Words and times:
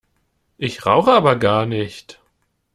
Ich 0.57 0.87
rauche 0.87 1.11
aber 1.11 1.35
gar 1.35 1.67
nicht! 1.67 2.19